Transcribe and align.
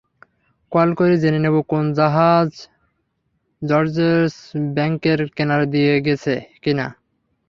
Call 0.71 0.89
করে 0.99 1.15
জেনে 1.17 1.39
নেব 1.39 1.55
কোন 1.71 1.85
জাহাজ 1.97 2.51
জর্জেস 3.61 4.33
ব্যাংকের 4.75 5.19
কিনারা 5.37 5.65
দিয়ে 5.73 5.93
গেছে 6.05 6.33
কিনা। 6.63 6.85